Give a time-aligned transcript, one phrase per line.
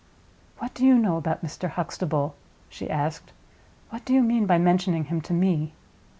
[0.57, 1.69] "What do you know about Mr.
[1.69, 2.33] Huxtable?"
[2.69, 3.33] she asked.
[3.91, 5.73] "What do you mean by mentioning him to me?"